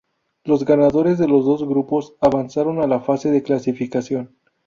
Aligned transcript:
Los 0.45 0.65
ganadores 0.65 1.19
de 1.19 1.27
los 1.27 1.45
dos 1.45 1.63
grupos 1.63 2.15
avanzaron 2.21 2.81
a 2.81 2.87
la 2.87 3.01
fase 3.01 3.29
de 3.29 3.43
clasificación. 3.43 4.35